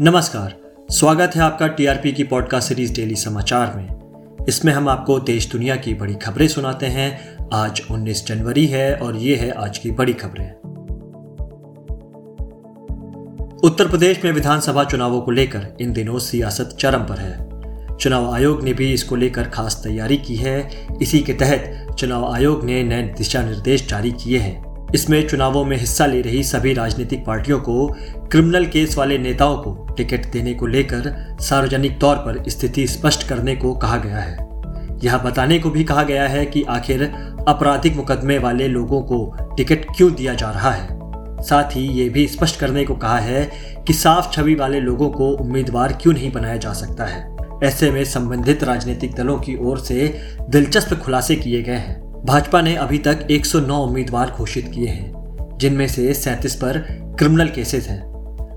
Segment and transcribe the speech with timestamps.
[0.00, 0.56] नमस्कार,
[0.90, 3.88] स्वागत है आपका टीआरपी की पॉडकास्ट सीरीज़ डेली समाचार में।
[4.48, 9.16] इसमें हम आपको देश दुनिया की बड़ी खबरें सुनाते हैं। आज 19 जनवरी है और
[9.16, 10.50] ये है आज की बड़ी खबरें।
[13.64, 17.48] उत्तर प्रदेश में विधानसभा चुनावों को लेकर इन दिनों सियासत चरम पर है।
[17.96, 22.64] चुनाव आयोग ने भी इसको लेकर खास तैयारी की है। इसी के तहत चुनाव आयोग
[22.64, 27.24] ने नए दिशा निर्देश जारी किए हैं। इसमें चुनावों में हिस्सा ले रही सभी राजनीतिक
[27.26, 27.96] पार्टियों को
[28.30, 33.56] क्रिमिनल केस वाले नेताओं को टिकट देने को लेकर सार्वजनिक तौर पर स्थिति स्पष्ट करने
[33.56, 34.48] को कहा गया है।
[35.04, 37.02] यह बताने को भी कहा गया है कि आखिर
[37.48, 40.88] आपराधिक मुकदमे वाले लोगों को टिकट क्यों दिया जा रहा है?
[41.40, 43.50] साथ ही ये भी स्पष्ट करने को कहा है
[43.86, 48.04] कि साफ़ छवि वाले लोगों को उम्मीदवार क्यों नहीं बनाया जा सकता है। ऐसे में
[48.04, 53.26] संबंधित राजनीतिक दलों की ओर से दिलचस्प खुलासे किए गए हैं। भाजपा ने अभी तक
[53.30, 56.78] 109 उम्मीदवार घोषित किए हैं, जिनमें से सैंतीस पर
[57.18, 58.08] क्रिमिनल केसेस हैं।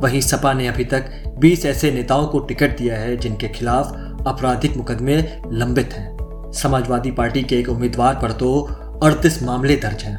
[0.00, 1.04] वहीं सपा ने अभी तक
[1.38, 3.86] 20 ऐसे नेताओं को टिकट दिया है, जिनके खिलाफ
[4.26, 6.16] आपराधिक मुकदमे लंबित हैं।
[6.52, 8.60] समाजवादी पार्टी के एक उम्मीदवार पर तो
[9.02, 10.18] अड़तीस मामले दर्ज हैं।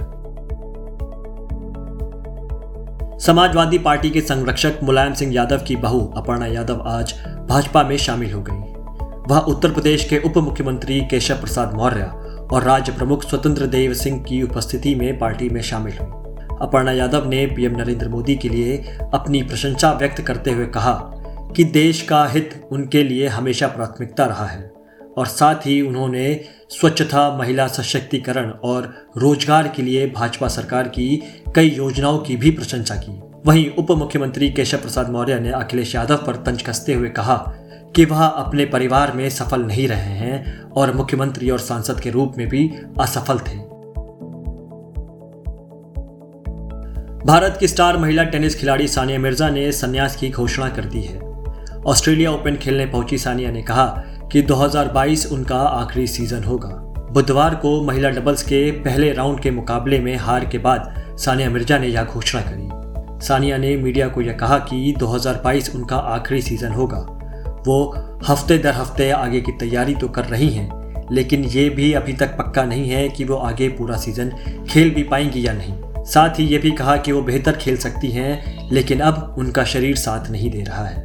[3.19, 7.13] समाजवादी पार्टी के संरक्षक मुलायम सिंह यादव की बहू अपर्णा यादव आज
[7.49, 8.73] भाजपा में शामिल हो गई।
[9.33, 12.24] वह उत्तर प्रदेश के उप मुख्यमंत्री केशव प्रसाद मौर्य
[12.55, 17.27] और राज्य प्रमुख स्वतंत्र देव सिंह की उपस्थिति में पार्टी में शामिल हुई। अपर्णा यादव
[17.29, 18.77] ने पीएम नरेंद्र मोदी के लिए
[19.13, 20.93] अपनी प्रशंसा व्यक्त करते हुए कहा
[21.55, 24.71] कि देश का हित उनके लिए हमेशा प्राथमिकता रहा है
[25.17, 31.23] और साथ ही उन्होंने स्वच्छता, महिला सशक्तिकरण और रोज़गार के लिए भाजपा सरकार की
[31.55, 36.17] कई योजनाओं की भी प्रशंसा की। वहीं उप मुख्यमंत्री केशव प्रसाद मौर्य ने अखिलेश यादव
[36.17, 37.35] पर तंज कसते हुए कहा
[37.95, 42.33] कि वह अपने परिवार में सफल नहीं रहे हैं और मुख्यमंत्री और सांसद के रूप
[42.37, 43.75] में भी असफल थे।
[47.25, 51.19] भारत की स्टार महिला टेनिस खिलाड़ी सानिया मिर्ज़ा ने संन्यास की घोषणा कर दी है।
[51.85, 56.69] ऑस्ट्रेलिया ओपन खेलने पहुँची सानिया ने कहा कि 2022 उनका आखिरी सीज़न होगा।
[57.11, 61.77] बुधवार को महिला डबल्स के पहले राउंड के मुकाबले में हार के बाद सानिया मिर्ज़ा
[61.77, 62.69] ने यह घोषणा करी।
[63.27, 67.14] सानिया ने मीडिया को यह कहा कि 2022 उनका आखिरी सीज़न होगा।
[67.67, 67.95] वो
[68.27, 70.69] हफ़्ते दर हफ़्ते आगे की तैयारी तो कर रही हैं,
[71.11, 74.31] लेकिन ये भी अभी तक पक्का नहीं है कि वो आगे पूरा सीज़न
[74.69, 78.11] खेल भी पाएँगी या नहीं। साथ ही ये भी कहा कि वो बेहतर खेल सकती
[78.11, 81.03] हैं, लेकिन अब उनका शरीर साथ नहीं दे रहा है।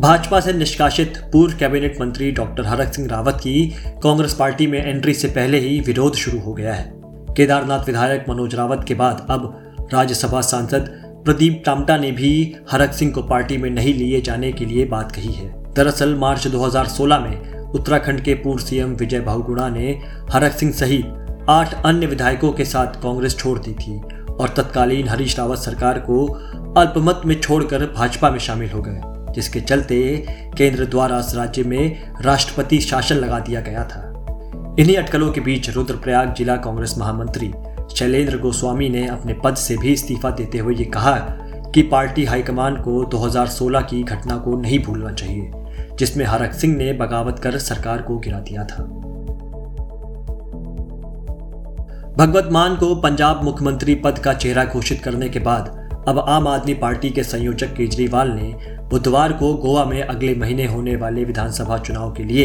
[0.00, 3.66] भाजपा से निष्कासित पूर्व कैबिनेट मंत्री डॉक्टर हरक सिंह रावत की
[4.02, 6.92] कांग्रेस पार्टी में एंट्री से पहले ही विरोध शुरू हो गया है।
[7.36, 10.90] केदारनाथ विधायक मनोज रावत के बाद अब राज्यसभा सांसद
[11.24, 15.12] प्रदीप टामटा ने भी हरक सिंह को पार्टी में नहीं लिए जाने के लिए बात
[15.12, 20.72] कही है। दरअसल, मार्च 2016 में उत्तराखंड के पूर्व सीएम विजय बहुगुणा ने हरक सिंह
[20.72, 25.98] सहित आठ अन्य विधायकों के साथ कांग्रेस छोड़ दी थी और तत्कालीन हरीश रावत सरकार
[25.98, 26.26] को
[26.76, 29.00] अल्पमत में छोड़कर भाजपा में शामिल हो गए,
[29.32, 34.10] जिसके चलते केंद्र द्वारा राज्य में राष्ट्रपति शासन लगा दिया गया था।
[34.78, 37.52] इन्हीं अटकलों के बीच रुद्रप्रयाग जिला कांग्रेस महामंत्री
[37.94, 41.16] शैलेंद्र गोस्वामी ने अपने पद से भी इस्तीफा देते हुए ये कहा
[41.74, 45.50] कि पार्टी हाईकमान को 2016 की घटना को नहीं भूलना चाहिए,
[45.98, 48.84] जिसमें हरक सिंह ने बगावत कर सरकार को गिरा दिया था।
[52.18, 56.74] भगवत मान को पंजाब मुख्यमंत्री पद का चेहरा घोषित करने के बाद, अब आम आदमी
[56.74, 58.54] पार्टी के संयोजक केजरीवाल ने
[58.90, 62.44] बुधवार को गोवा में अगले महीने होने वाले विधानसभा चुनाव के लिए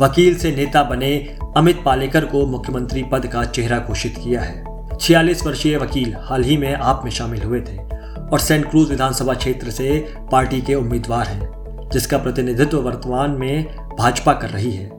[0.00, 5.46] वकील से नेता बने अमित पालेकर को मुख्यमंत्री पद का चेहरा घोषित किया है। छियालीस
[5.46, 7.76] वर्षीय वकील हाल ही में आप में शामिल हुए थे
[8.32, 11.50] और सेंट क्रूज विधानसभा क्षेत्र से पार्टी के उम्मीदवार हैं,
[11.92, 14.90] जिसका प्रतिनिधित्व वर्तमान में भाजपा कर रही है।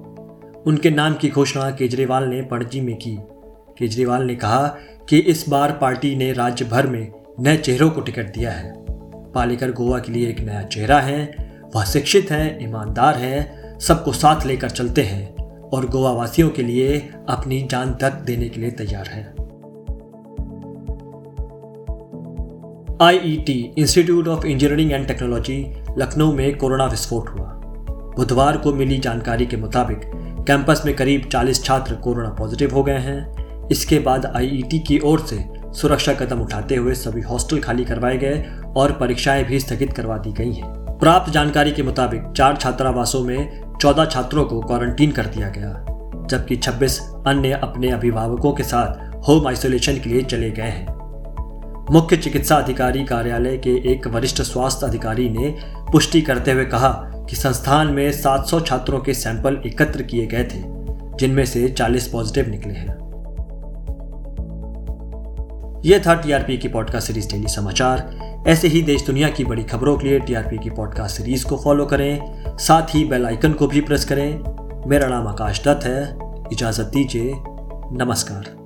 [0.66, 3.18] उनके नाम की घोषणा केजरीवाल ने पणजी में की।
[3.80, 4.68] केजरीवाल ने कहा
[5.10, 8.74] कि इस बार पार्टी ने राज्य भर में नए चेहरों को टिकट दिया है।
[9.32, 11.36] पालेकर गोवा के लिए एक नया चेहरा है,
[11.76, 17.10] वह शिक्षित है, ईमानदार है, सबको साथ लेकर चलते हैं और गोवा वासियों के लिए
[17.30, 19.45] अपनी जान तक देने के लिए तैयार है।
[23.02, 27.48] IET institute of engineering and technology Lucknow में कोरोना विस्फोट हुआ।
[28.18, 30.02] बुधवार को मिली जानकारी के मुताबिक
[30.48, 35.20] कैंपस में करीब 40 छात्र कोरोना पॉजिटिव हो गए हैं। इसके बाद आईईटी की ओर
[35.20, 35.44] से
[35.74, 38.44] सुरक्षा कदम उठाते हुए सभी हॉस्टल खाली करवाए गए
[38.78, 43.62] और परीक्षाएँ भी स्थगित करवा दी गई हैं। प्राप्त जानकारी के मुताबिक, चार छात्रावासों में
[43.82, 45.86] 14 छात्रों को क्वारंटीन कर दिया गया,
[46.30, 50.95] जबकि 26 अन्य अपने अभिभावकों के साथ होम आइसोलेशन के लिए चले गए हैं।
[51.92, 55.58] मुख्य चिकित्सा अधिकारी कार्यालय के एक वरिष्ठ स्वास्थ्य अधिकारी ने
[55.92, 56.90] पुष्टि करते हुए कहा
[57.30, 60.64] कि संस्थान में 700 छात्रों के सैंपल एकत्र किए गए थे,
[61.18, 63.06] जिनमें से 40 पॉजिटिव निकले हैं।
[65.86, 68.16] यह था टीआरपी की पॉडकास्ट सीरीज़ डेली समाचार।
[68.48, 71.86] ऐसे ही देश दुनिया की बड़ी खबरों के लिए टीआरपी की पॉडकास्ट सीरीज़ को फॉलो
[71.86, 74.40] करें, साथ ही बेल आइकन को भी प्रेस करें।
[74.90, 76.18] मेरा नाम आकाश दत्त है।
[76.54, 77.34] इजाज़त दीजिए।
[78.06, 78.65] नमस्कार।